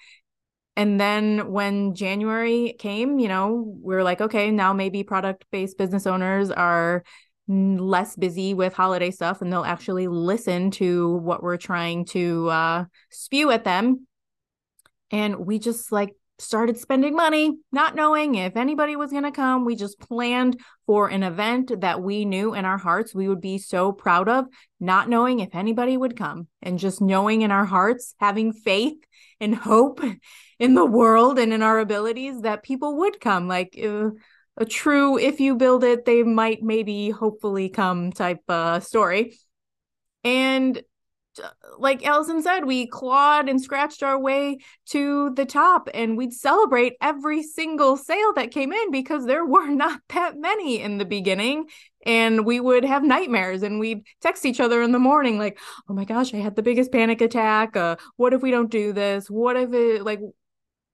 [0.78, 5.78] And then when January came, you know, we are like, okay, now maybe product based
[5.78, 7.04] business owners are
[7.50, 12.86] less busy with holiday stuff and they'll actually listen to what we're trying to uh,
[13.10, 14.08] spew at them.
[15.12, 19.64] And we just like started spending money, not knowing if anybody was going to come.
[19.64, 23.58] We just planned for an event that we knew in our hearts we would be
[23.58, 24.46] so proud of,
[24.80, 28.98] not knowing if anybody would come, and just knowing in our hearts, having faith
[29.40, 30.02] and hope
[30.60, 33.48] in the world and in our abilities that people would come.
[33.48, 34.10] Like, uh,
[34.58, 39.38] a true if you build it they might maybe hopefully come type uh story
[40.26, 40.84] and
[41.78, 46.94] like Allison said, we clawed and scratched our way to the top and we'd celebrate
[47.02, 51.66] every single sale that came in because there were not that many in the beginning.
[52.06, 55.94] And we would have nightmares and we'd text each other in the morning, like, oh
[55.94, 57.78] my gosh, I had the biggest panic attack.
[57.78, 59.30] Uh, what if we don't do this?
[59.30, 60.20] What if it, like,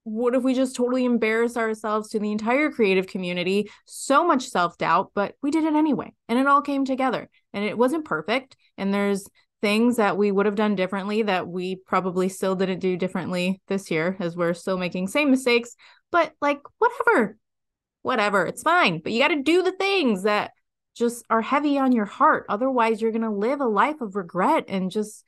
[0.03, 3.69] what if we just totally embarrass ourselves to the entire creative community?
[3.85, 6.13] So much self doubt, but we did it anyway.
[6.29, 7.29] And it all came together.
[7.53, 8.55] And it wasn't perfect.
[8.77, 9.27] And there's
[9.61, 13.89] things that we would have done differently that we probably still didn't do differently this
[13.89, 15.75] year as we're still making same mistakes.
[16.11, 17.37] But like, whatever,
[18.01, 18.99] whatever, it's fine.
[18.99, 20.51] But you got to do the things that
[20.95, 22.45] just are heavy on your heart.
[22.49, 25.23] Otherwise, you're going to live a life of regret and just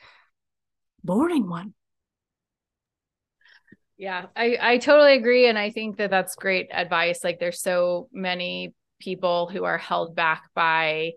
[1.03, 1.73] boring one.
[3.97, 7.21] Yeah, I I totally agree and I think that that's great advice.
[7.21, 11.11] Like there's so many people who are held back by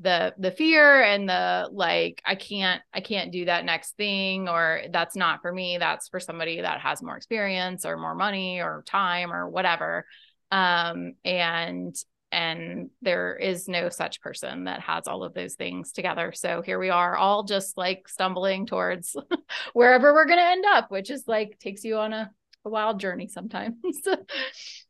[0.00, 4.82] the the fear and the like I can't I can't do that next thing or
[4.90, 8.84] that's not for me, that's for somebody that has more experience or more money or
[8.86, 10.04] time or whatever.
[10.50, 11.96] Um and
[12.32, 16.78] and there is no such person that has all of those things together so here
[16.78, 19.16] we are all just like stumbling towards
[19.74, 22.28] wherever we're going to end up which is like takes you on a,
[22.64, 23.76] a wild journey sometimes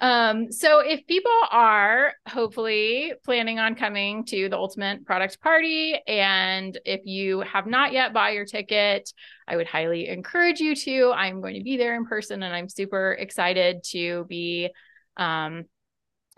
[0.00, 6.78] um so if people are hopefully planning on coming to the ultimate product party and
[6.84, 9.12] if you have not yet bought your ticket
[9.46, 12.68] i would highly encourage you to i'm going to be there in person and i'm
[12.68, 14.68] super excited to be
[15.16, 15.64] um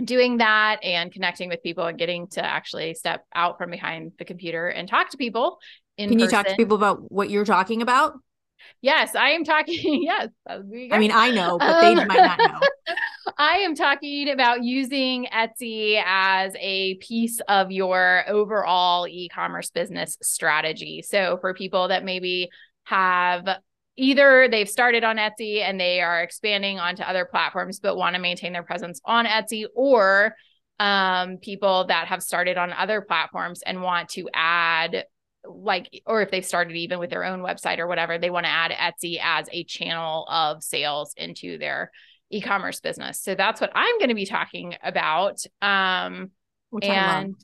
[0.04, 4.24] doing that and connecting with people and getting to actually step out from behind the
[4.24, 5.58] computer and talk to people
[5.96, 8.14] in Can you talk to people about what you're talking about?
[8.80, 10.02] Yes, I am talking.
[10.02, 10.28] Yes.
[10.48, 12.94] I mean, I know, but they um, might not know.
[13.38, 20.18] I am talking about using Etsy as a piece of your overall e commerce business
[20.22, 21.02] strategy.
[21.02, 22.50] So, for people that maybe
[22.84, 23.46] have
[23.96, 28.20] either they've started on Etsy and they are expanding onto other platforms but want to
[28.20, 30.34] maintain their presence on Etsy or
[30.80, 35.04] um, people that have started on other platforms and want to add
[35.44, 38.50] like or if they've started even with their own website or whatever they want to
[38.50, 41.90] add Etsy as a channel of sales into their
[42.30, 43.20] e-commerce business.
[43.20, 46.30] So that's what I'm going to be talking about um
[46.70, 47.34] Which and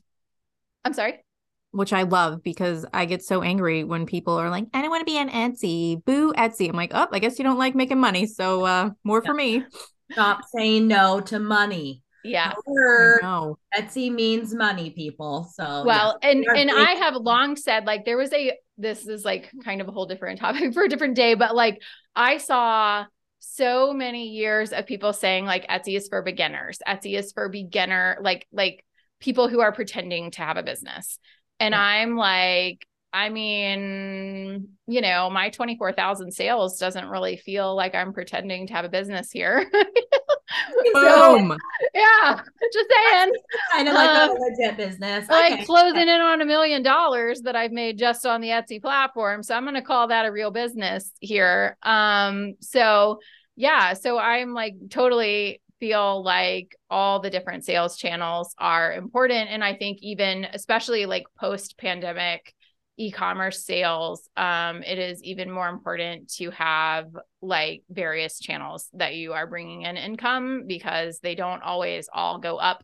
[0.83, 1.23] I'm sorry
[1.71, 5.05] which I love because I get so angry when people are like, I don't want
[5.05, 6.03] to be on Etsy.
[6.03, 6.67] Boo Etsy.
[6.67, 8.25] I'm like, oh, I guess you don't like making money.
[8.25, 9.63] So uh more for me.
[10.11, 12.01] Stop saying no to money.
[12.23, 12.53] Yeah.
[12.67, 13.57] No.
[13.75, 15.49] Etsy means money, people.
[15.53, 16.29] So well, yeah.
[16.29, 19.87] and and I have long said like there was a this is like kind of
[19.87, 21.81] a whole different topic for a different day, but like
[22.15, 23.05] I saw
[23.39, 26.79] so many years of people saying like Etsy is for beginners.
[26.87, 28.83] Etsy is for beginner, like like
[29.19, 31.19] people who are pretending to have a business.
[31.59, 31.81] And yeah.
[31.81, 38.67] I'm like, I mean, you know, my 24,000 sales doesn't really feel like I'm pretending
[38.67, 39.69] to have a business here.
[40.93, 41.57] Boom.
[41.93, 42.41] yeah,
[42.73, 43.33] just saying.
[43.71, 45.25] Kind of like um, a legit business.
[45.25, 45.57] Okay.
[45.57, 49.43] Like closing in on a million dollars that I've made just on the Etsy platform.
[49.43, 51.77] So I'm going to call that a real business here.
[51.83, 53.19] Um, so
[53.55, 59.49] yeah, so I'm like totally feel like all the different sales channels are important.
[59.49, 62.53] And I think even especially like post pandemic
[62.99, 67.07] e-commerce sales, um, it is even more important to have
[67.41, 72.57] like various channels that you are bringing in income because they don't always all go
[72.57, 72.83] up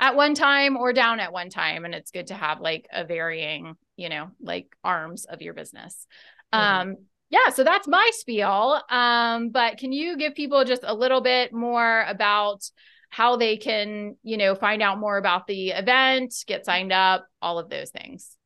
[0.00, 1.84] at one time or down at one time.
[1.84, 6.06] And it's good to have like a varying, you know, like arms of your business.
[6.52, 6.90] Mm-hmm.
[6.90, 6.96] Um,
[7.30, 8.82] yeah, so that's my spiel.
[8.90, 12.68] Um, but can you give people just a little bit more about
[13.10, 17.60] how they can, you know, find out more about the event, get signed up, all
[17.60, 18.36] of those things?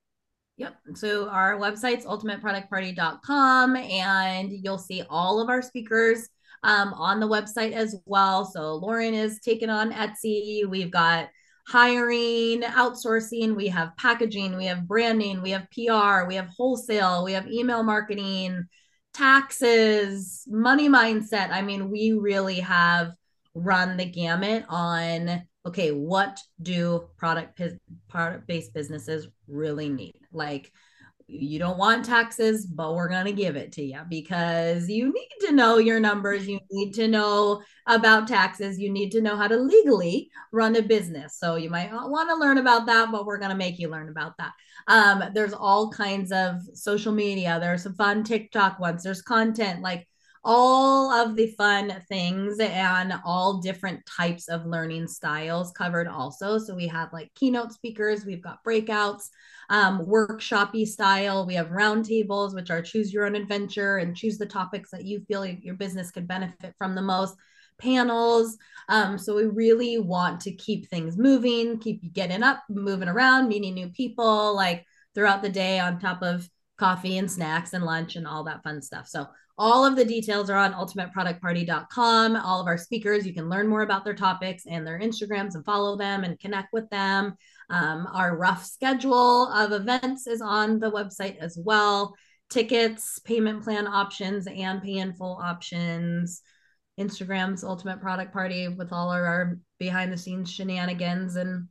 [0.58, 0.76] Yep.
[0.94, 6.28] So our website's ultimateproductparty.com and you'll see all of our speakers
[6.62, 8.44] um, on the website as well.
[8.46, 10.66] So Lauren is taking on Etsy.
[10.66, 11.28] We've got
[11.66, 17.32] hiring, outsourcing, we have packaging, we have branding, we have PR, we have wholesale, we
[17.32, 18.64] have email marketing,
[19.12, 21.50] taxes, money mindset.
[21.50, 23.12] I mean, we really have
[23.54, 27.60] run the gamut on okay, what do product
[28.08, 30.20] product based businesses really need?
[30.32, 30.72] Like
[31.28, 35.46] you don't want taxes, but we're going to give it to you because you need
[35.46, 36.46] to know your numbers.
[36.46, 38.78] You need to know about taxes.
[38.78, 41.36] You need to know how to legally run a business.
[41.38, 43.88] So you might not want to learn about that, but we're going to make you
[43.88, 44.52] learn about that.
[44.86, 47.58] Um, there's all kinds of social media.
[47.60, 49.02] There's some fun TikTok ones.
[49.02, 50.06] There's content like
[50.48, 56.56] all of the fun things and all different types of learning styles covered also.
[56.56, 59.28] So we have like keynote speakers, we've got breakouts,
[59.70, 61.44] um, workshopy style.
[61.46, 65.20] We have roundtables, which are choose your own adventure and choose the topics that you
[65.26, 67.36] feel your business could benefit from the most.
[67.78, 68.56] Panels.
[68.88, 73.74] Um, so we really want to keep things moving, keep getting up, moving around, meeting
[73.74, 76.48] new people like throughout the day on top of
[76.78, 79.08] coffee and snacks and lunch and all that fun stuff.
[79.08, 79.26] So
[79.58, 82.36] all of the details are on ultimateproductparty.com.
[82.36, 85.64] All of our speakers, you can learn more about their topics and their Instagrams and
[85.64, 87.34] follow them and connect with them.
[87.70, 92.14] Um, our rough schedule of events is on the website as well.
[92.50, 96.42] Tickets, payment plan options, and pay in full options.
[97.00, 101.68] Instagram's Ultimate Product Party with all of our behind the scenes shenanigans and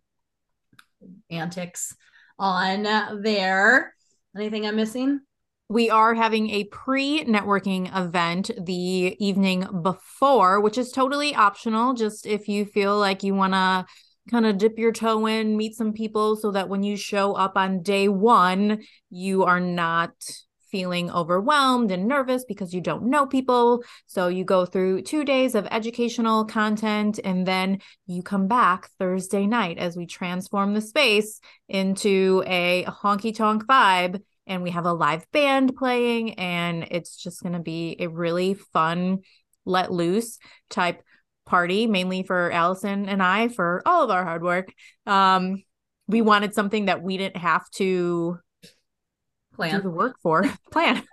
[1.29, 1.95] antics
[2.37, 2.83] on
[3.21, 3.94] there.
[4.35, 5.21] Anything I'm missing?
[5.67, 11.93] we are having a pre networking event the evening before, which is totally optional.
[11.93, 13.85] Just if you feel like you want to
[14.29, 17.57] kind of dip your toe in, meet some people so that when you show up
[17.57, 20.13] on day one, you are not
[20.75, 23.81] feeling overwhelmed and nervous because you don't know people.
[24.07, 29.47] So you go through two days of educational content and then you come back Thursday
[29.47, 34.91] night as we transform the space into a honky tonk vibe and we have a
[34.91, 39.19] live band playing and it's just going to be a really fun
[39.63, 41.01] let loose type
[41.45, 44.73] party mainly for Allison and I for all of our hard work.
[45.07, 45.63] Um
[46.07, 48.39] we wanted something that we didn't have to
[49.55, 51.03] plan do the work for plan.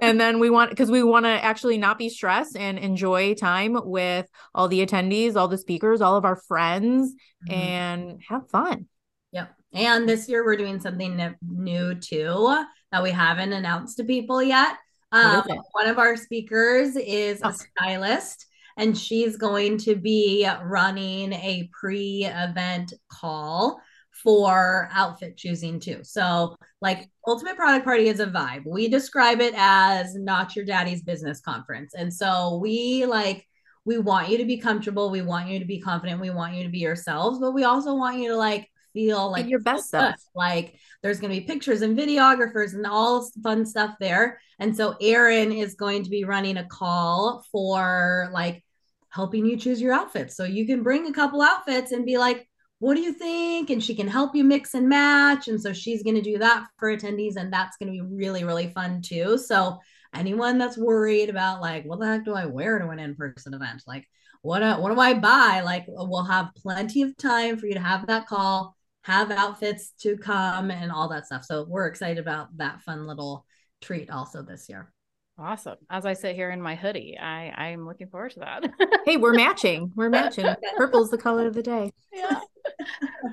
[0.00, 3.76] and then we want because we want to actually not be stressed and enjoy time
[3.84, 7.12] with all the attendees, all the speakers, all of our friends
[7.48, 7.52] mm-hmm.
[7.52, 8.86] and have fun.
[9.32, 9.54] Yep.
[9.72, 14.76] And this year we're doing something new too that we haven't announced to people yet.
[15.12, 21.68] Um, one of our speakers is a stylist, and she's going to be running a
[21.72, 23.80] pre event call
[24.22, 26.00] for outfit choosing too.
[26.02, 28.62] So, like, Ultimate Product Party is a vibe.
[28.66, 31.94] We describe it as not your daddy's business conference.
[31.94, 33.46] And so, we like,
[33.84, 35.10] we want you to be comfortable.
[35.10, 36.20] We want you to be confident.
[36.20, 39.48] We want you to be yourselves, but we also want you to like feel like
[39.48, 40.16] your best self.
[40.34, 44.40] Like there's going to be pictures and videographers and all fun stuff there.
[44.58, 48.62] And so Erin is going to be running a call for like
[49.08, 50.36] helping you choose your outfits.
[50.36, 52.48] So you can bring a couple outfits and be like,
[52.80, 53.70] what do you think?
[53.70, 55.48] And she can help you mix and match.
[55.48, 57.36] And so she's going to do that for attendees.
[57.36, 59.38] And that's going to be really, really fun too.
[59.38, 59.78] So
[60.14, 63.84] anyone that's worried about like, what the heck do I wear to an in-person event?
[63.86, 64.08] Like,
[64.42, 65.60] what, uh, what do I buy?
[65.64, 70.16] Like, we'll have plenty of time for you to have that call have outfits to
[70.16, 71.44] come and all that stuff.
[71.44, 73.46] So we're excited about that fun little
[73.80, 74.92] treat also this year.
[75.40, 75.76] Awesome.
[75.88, 78.70] As I sit here in my hoodie, I I'm looking forward to that.
[79.06, 79.90] hey, we're matching.
[79.96, 80.46] We're matching.
[80.76, 81.92] Purple's the color of the day.
[82.12, 82.40] Yeah.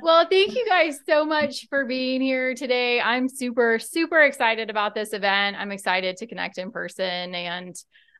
[0.01, 3.01] well, thank you guys so much for being here today.
[3.01, 5.58] I'm super super excited about this event.
[5.60, 7.76] I'm excited to connect in person and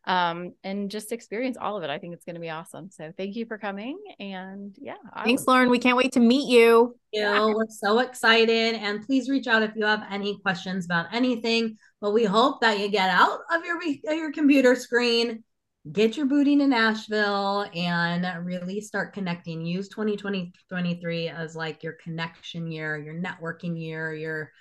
[0.08, 1.90] um, and just experience all of it.
[1.90, 2.90] I think it's going to be awesome.
[2.90, 4.00] So thank you for coming.
[4.20, 4.96] And yeah.
[5.26, 5.70] Thanks, Lauren.
[5.70, 6.96] We can't wait to meet you.
[7.12, 8.76] Yeah, we're so excited.
[8.76, 11.76] And please reach out if you have any questions about anything.
[12.00, 15.44] But we hope that you get out of your, your computer screen,
[15.92, 19.66] get your booting in Nashville, and really start connecting.
[19.66, 24.54] Use 2023 as like your connection year, your networking year, your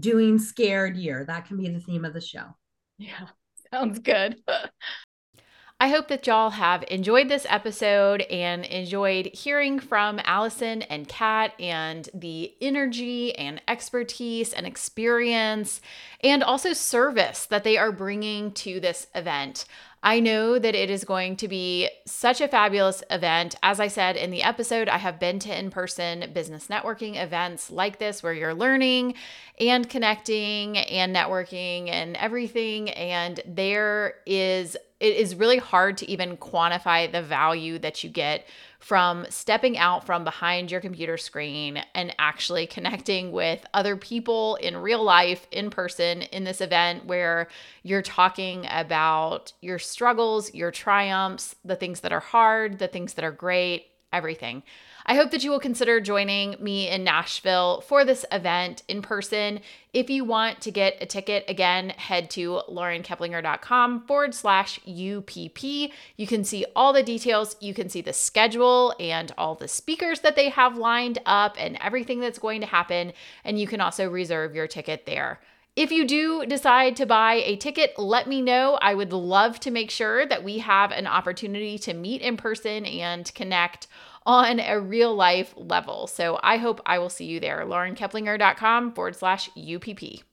[0.00, 1.24] doing scared year.
[1.24, 2.46] That can be the theme of the show.
[2.98, 3.28] Yeah.
[3.72, 4.42] Sounds good.
[5.80, 11.54] I hope that y'all have enjoyed this episode and enjoyed hearing from Allison and Cat
[11.60, 15.80] and the energy and expertise and experience
[16.24, 19.66] and also service that they are bringing to this event.
[20.02, 23.54] I know that it is going to be such a fabulous event.
[23.62, 27.70] As I said in the episode, I have been to in person business networking events
[27.70, 29.14] like this where you're learning
[29.60, 32.90] and connecting and networking and everything.
[32.90, 38.46] And there is, it is really hard to even quantify the value that you get
[38.80, 44.76] from stepping out from behind your computer screen and actually connecting with other people in
[44.76, 47.48] real life, in person, in this event where
[47.82, 53.24] you're talking about your struggles, your triumphs, the things that are hard, the things that
[53.24, 54.62] are great, everything.
[55.10, 59.60] I hope that you will consider joining me in Nashville for this event in person.
[59.94, 65.64] If you want to get a ticket, again, head to laurenkeplinger.com forward slash UPP.
[65.64, 67.56] You can see all the details.
[67.58, 71.78] You can see the schedule and all the speakers that they have lined up and
[71.80, 73.14] everything that's going to happen.
[73.44, 75.40] And you can also reserve your ticket there.
[75.78, 78.80] If you do decide to buy a ticket, let me know.
[78.82, 82.84] I would love to make sure that we have an opportunity to meet in person
[82.84, 83.86] and connect
[84.26, 86.08] on a real life level.
[86.08, 87.64] So I hope I will see you there.
[87.64, 90.24] laurenkeplinger.com forward slash UPP.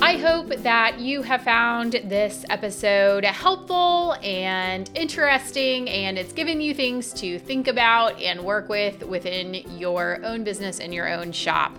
[0.00, 6.72] I hope that you have found this episode helpful and interesting, and it's given you
[6.72, 11.76] things to think about and work with within your own business and your own shop.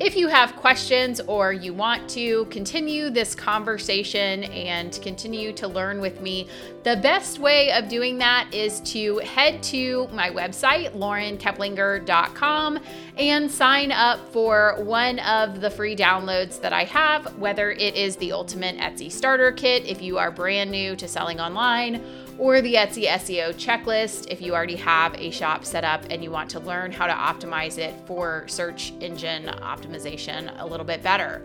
[0.00, 6.00] If you have questions or you want to continue this conversation and continue to learn
[6.00, 6.48] with me,
[6.82, 12.80] the best way of doing that is to head to my website, laurenkeplinger.com,
[13.18, 18.16] and sign up for one of the free downloads that I have, whether it is
[18.16, 22.04] the Ultimate Etsy Starter Kit if you are brand new to selling online
[22.38, 26.30] or the Etsy SEO checklist if you already have a shop set up and you
[26.30, 31.44] want to learn how to optimize it for search engine optimization a little bit better.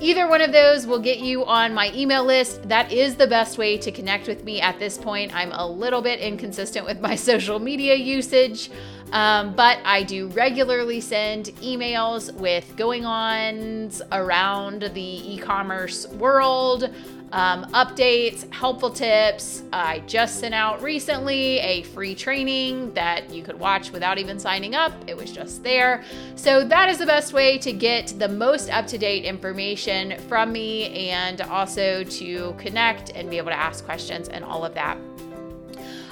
[0.00, 2.68] Either one of those will get you on my email list.
[2.68, 5.34] That is the best way to connect with me at this point.
[5.34, 8.70] I'm a little bit inconsistent with my social media usage,
[9.10, 16.94] um, but I do regularly send emails with going ons around the e commerce world
[17.32, 19.62] um, updates, helpful tips.
[19.72, 24.74] I just sent out recently a free training that you could watch without even signing
[24.74, 24.92] up.
[25.06, 26.04] It was just there.
[26.36, 30.52] So, that is the best way to get the most up to date information from
[30.52, 34.98] me and also to connect and be able to ask questions and all of that.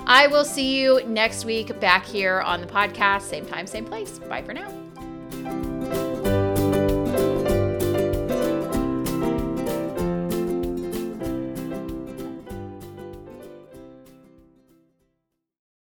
[0.07, 4.19] I will see you next week back here on the podcast, same time, same place.
[4.21, 4.86] Bye for now.